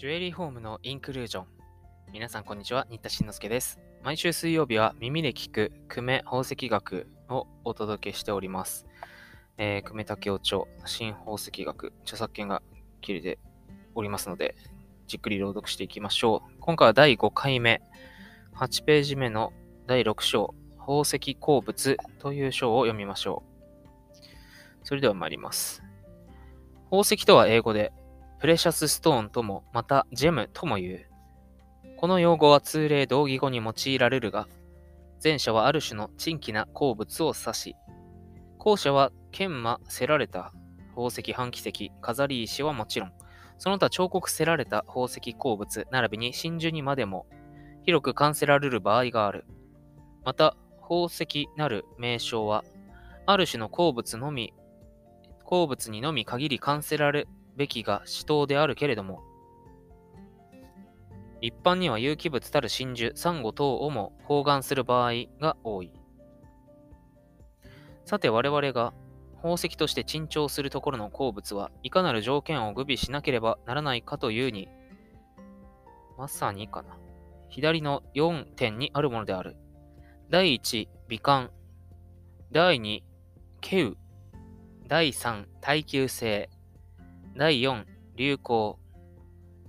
[0.00, 1.46] ジュエリーホームのインクルージョン。
[2.10, 3.78] 皆さんこんにちは、新田慎之介です。
[4.02, 8.86] 毎週水曜日は耳で聞く久米宝石学をお届けしております。
[9.58, 12.62] えー、久米武雄町新宝石学著作権が
[13.02, 13.38] 切れて
[13.94, 14.56] おりますので、
[15.06, 16.52] じっくり朗読していきましょう。
[16.60, 17.82] 今回は第5回目、
[18.56, 19.52] 8ページ目の
[19.86, 24.18] 第6章、宝石鉱物という章を読みましょう。
[24.82, 25.82] それでは参ります。
[26.84, 27.92] 宝石とは英語で
[28.40, 31.06] プレシャスストーンとも、またジェムとも言う。
[31.98, 34.48] この用語は通例同義語に用いられるが、
[35.22, 37.76] 前者はある種の珍奇な鉱物を指し、
[38.56, 40.54] 後者は研磨せられた
[40.94, 43.12] 宝石、半奇石、飾り石はもちろん、
[43.58, 47.26] その他彫刻せられた宝石鉱物並びに真珠にまでも
[47.82, 49.44] 広く感せられる場合がある。
[50.24, 52.64] また、宝石なる名称は、
[53.26, 54.54] ある種の鉱物のみ、
[55.44, 57.26] 鉱物にのみ限り感せられ
[57.56, 59.22] べきが死闘であるけれども、
[61.40, 65.92] 一般には有機物たる真珠、サンゴ等をも包含する場合が多い。
[68.04, 68.92] さて我々が
[69.36, 74.68] 宝石として珍重するところの鉱物はいかなる条件を具備しなければならないかというに、
[76.18, 76.98] まさにかな。
[77.48, 79.56] 左の4点にあるものである。
[80.28, 81.50] 第1、美観。
[82.52, 83.02] 第2、
[83.62, 83.96] 稀有。
[84.86, 86.50] 第3、耐久性。
[87.36, 87.84] 第4、
[88.16, 88.78] 流行。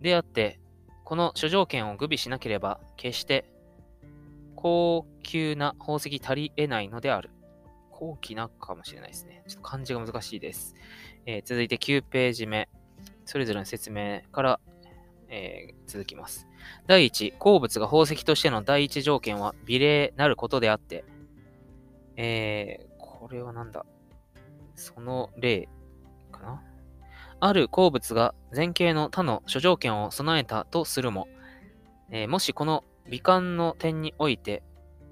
[0.00, 0.60] であって、
[1.04, 3.44] この諸条件を具備しなければ、決して
[4.54, 7.30] 高級な宝石足り得ないのである。
[7.90, 9.42] 高貴なかもしれないですね。
[9.48, 10.74] ちょっと漢字が難しいです。
[11.24, 12.68] えー続いて9ページ目。
[13.24, 14.60] それぞれの説明から、
[15.28, 16.46] えー続きます。
[16.86, 21.04] 第1、鉱物が宝石としての第一条件は美麗なることであって、
[22.16, 23.86] えー、これはなんだ？
[24.74, 25.68] その例
[26.30, 26.62] かな？
[27.40, 31.28] ある鉱物が前景の他の諸条件を備えたとするも、
[32.10, 34.62] えーもしこの美観の点において、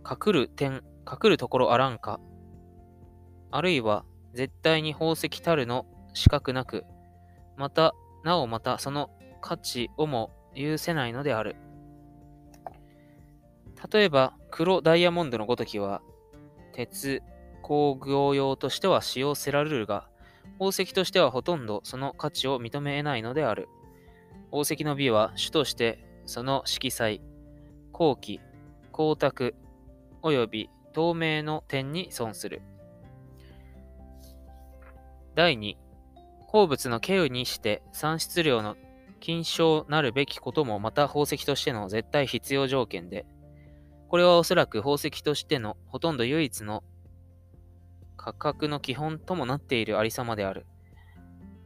[0.09, 2.21] 隠る点、隠るところあらんか、
[3.50, 6.84] あるいは絶対に宝石たるの資格なく、
[7.56, 7.94] また、
[8.25, 9.10] なおまたその
[9.41, 11.56] 価値をも有せないのである。
[13.93, 16.00] 例えば、黒ダイヤモンドのごときは、
[16.72, 17.22] 鉄、
[17.62, 20.09] 工業用としては使用せられるが、
[20.59, 23.69] 宝石としてはほとんどその価値を認め得ないのである。
[24.50, 27.21] 宝石の美は主としてその色彩、
[27.93, 28.41] 光気、
[28.93, 29.53] 光沢、
[30.22, 32.62] 及び透明の点に損する。
[35.34, 35.75] 第2、
[36.47, 38.76] 鉱物の稀有にして産出量の
[39.19, 43.26] 金賞なるべきこともまた宝石としての絶対必要条件で、
[44.09, 46.84] これはおそらく宝石としてのほとんど唯一の
[48.16, 50.66] 価格の基本ともなっているありさまである。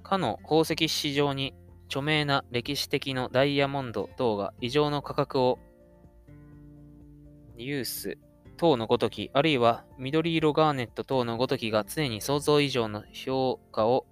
[0.02, 1.54] かの宝石市場に
[1.86, 5.58] 著名な歴史的のダイヤモンド等が異常の価格を
[7.56, 8.18] ユース
[8.56, 14.06] 等のごとき、あるいは緑色ガーネット等のごときが常に想像以上の評価を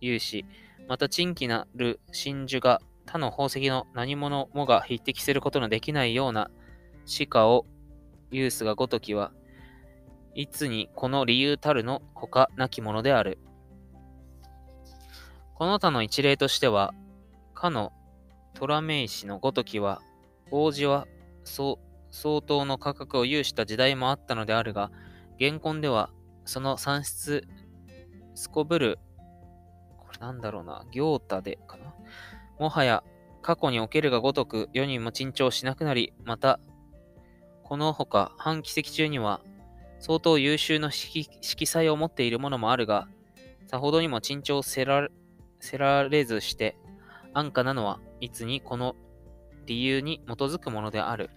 [0.00, 0.46] 有し、
[0.88, 6.50] また珍奇なる真珠が他の宝石の何者もが匹敵することのできないような
[7.06, 7.66] 歯科を
[8.30, 9.32] 有すがごときは、
[10.34, 13.38] いつにこの理由たるの他なきものである。
[15.54, 16.92] この他の一例としては、
[17.54, 17.92] かの
[18.54, 20.02] 虎名石のごときは、
[20.50, 21.06] 王子は
[21.44, 24.90] 相当の価格を有した時代もあったのであるが、
[25.38, 26.10] 現今では
[26.44, 27.46] その産出、
[28.34, 28.98] すこぶる、
[29.98, 31.94] これなんだろうな、行太でかな。
[32.58, 33.04] もはや
[33.42, 36.58] 過去におけるがごとく世にも珍重しなくなり、また、
[37.62, 39.40] このほか半奇跡中には
[40.06, 43.08] 相当優秀な色彩を持っているものもあるが、
[43.68, 45.08] さほどにも珍重せら
[45.60, 46.76] せられずして、
[47.32, 48.96] 安価なのはいつにこの
[49.64, 51.30] 理由に基づくものである。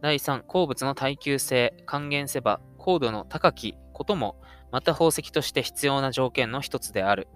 [0.00, 4.34] 第3、鉱物の耐久性、還元せば、高度の高きことも、
[4.72, 7.28] また宝石として必要な条件の一つである。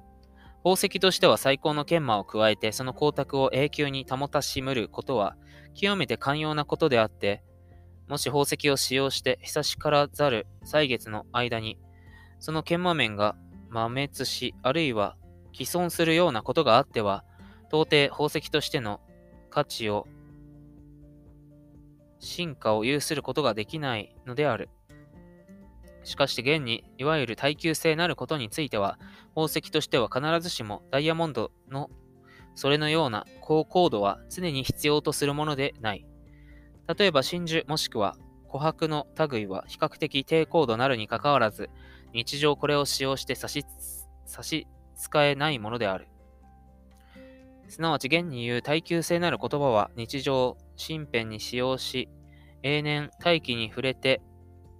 [0.64, 5.36] 宝石としては最高の研磨を加えて、その光沢を永久に保たしむることは、
[5.72, 7.44] 極めて寛容なことであって、
[8.08, 11.78] もし宝石を使用して久しからざる歳月の間に、
[12.38, 13.36] その研磨面が
[13.68, 15.16] 摩滅し、あるいは
[15.52, 17.24] 既存するようなことがあっては、
[17.68, 19.00] 到底宝石としての
[19.50, 20.06] 価値を、
[22.18, 24.68] 進化を有することができないのである。
[26.04, 28.98] しかし現に、いわゆる耐久性なることについては、
[29.34, 31.90] 宝石としては必ずしもダイヤモンドの
[32.54, 36.06] それのような高高度は常に必要とするものでない。
[36.88, 38.16] 例えば真珠もしくは
[38.48, 41.70] 琥珀の類は比較的低高度なるにかかわらず、
[42.12, 43.64] 日常これを使用して差し
[44.26, 46.08] 差し支えないものである。
[47.68, 52.08] すなわち現に言う耐久性なる言葉は日常、身辺に使用し、
[52.62, 54.20] 永年大気に触れて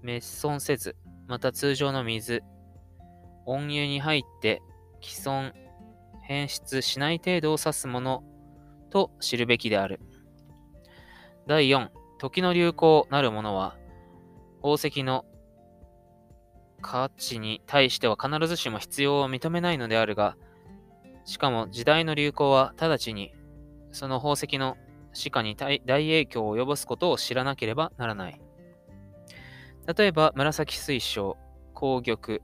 [0.03, 0.97] 滅損せず、
[1.27, 2.43] また通常の水、
[3.47, 4.61] 温湯に入って
[5.01, 5.53] 既存、
[6.23, 8.23] 変質しない程度を指すもの
[8.91, 10.01] と知るべきである。
[11.47, 13.77] 第4、時の流行なるものは、
[14.63, 15.25] 宝石の
[16.81, 20.37] 価値に対しては必ずしも必要を認めないのであるが、
[21.25, 23.33] しかも時代の流行は直ちに
[23.93, 24.77] その宝石の
[25.13, 28.41] 歯科に大影響を及ぼすことを知らなければならない。
[29.97, 31.37] 例えば、紫水晶、
[31.75, 32.39] 紅玉、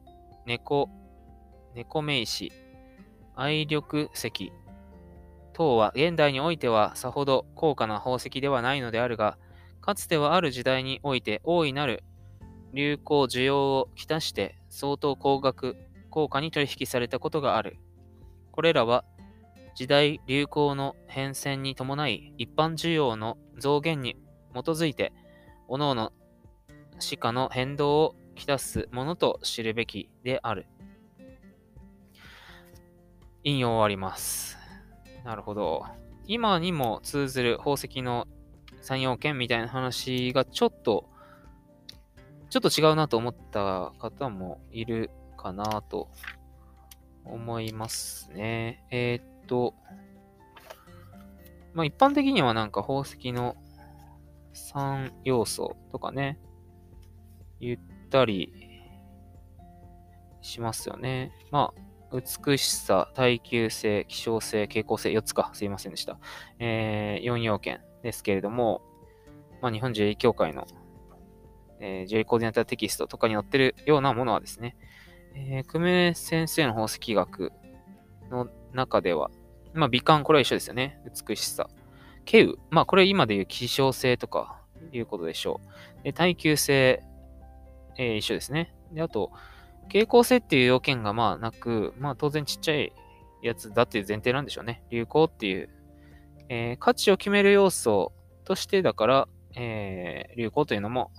[0.45, 0.91] 猫、
[1.75, 2.53] 猫名詞、
[3.35, 4.53] 愛緑石
[5.59, 9.39] 等は現代においてはさほど高価な宝石ではないのであるが、
[9.81, 12.05] かつてはある時代において大いなる
[12.73, 15.77] 流行需要をきたして相当高額、
[16.11, 17.77] 高価に取引されたことがある。
[18.53, 19.05] これらは
[19.75, 24.17] 時代流行の変遷に伴い一般需要の増減に
[24.55, 25.13] 基づいて
[25.69, 26.13] 各々
[27.01, 30.67] 歯科の変動をきたすものと知るべきである。
[33.43, 34.58] 引用終わります。
[35.25, 35.85] なるほど。
[36.27, 38.27] 今にも通ずる宝石の
[38.81, 41.09] 三要件みたいな話がちょっと、
[42.51, 46.09] ちょっと違うなと思った方もいるかなと
[47.25, 48.85] 思いますね。
[48.91, 49.75] えー、っと、
[51.75, 53.57] まあ一般的にはなんか宝石の
[54.55, 56.39] 3要素とかね、
[57.61, 58.53] 言ったり
[60.41, 61.33] しますよね。
[61.51, 61.81] まあ、
[62.13, 65.51] 美しさ、耐久性、希少性、傾向性、4つか。
[65.53, 66.19] すいませんでした。
[66.59, 68.83] えー、4要件ですけれども、
[69.61, 70.67] まあ、日本 J 協会の、
[71.81, 74.77] えー、J コーディネーターテキストとかに載ってるようなものはですね、
[75.35, 77.53] えー、久米先生の宝石学
[78.31, 79.31] の中では、
[79.75, 81.01] まあ、美観、これは一緒ですよね。
[81.29, 81.69] 美しさ。
[82.27, 82.59] 稀有。
[82.71, 84.61] まあ、これ今で言う希少性とか
[84.93, 85.61] いうことでしょ
[86.01, 86.05] う。
[86.05, 87.03] で耐久性、
[87.97, 88.75] えー、一緒ですね。
[88.93, 89.31] で、あと、
[89.89, 92.93] 傾向性っていう要件がまあなく、まあ当然ちっちゃい
[93.43, 94.83] やつだっていう前提なんでしょうね。
[94.91, 95.69] 流行っていう、
[96.49, 98.13] えー、価値を決める要素
[98.45, 101.11] としてだから、えー、流行というのも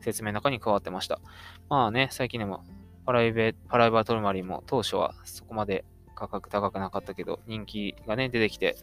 [0.00, 1.20] 説明の中に加わってました。
[1.68, 2.64] まあね、最近でも
[3.04, 5.84] パライベ、パライバートルマリンも当初はそこまで
[6.14, 8.76] 価格高くなかったけど、人気がね、出てきて、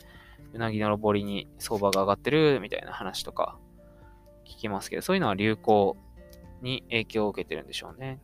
[0.53, 3.57] うなぎのぼりに相場が上がってるみたいな話とか
[4.45, 5.97] 聞きますけど、そういうのは流行
[6.61, 8.19] に影響を受けてるんでしょうね。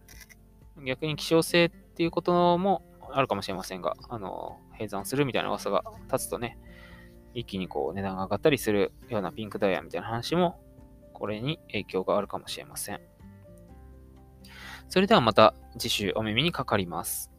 [0.84, 6.58] 逆に希少性っていうこともあるかもしれませんが、あの、閉山するみたいな噂が立つとね、
[7.34, 10.60] 一気にこう値段が上がったりするようなピンクダイヤみたいな話も、
[11.14, 13.02] これに影響があるかもしれません。
[14.88, 17.32] それではまた次週お耳にかかります。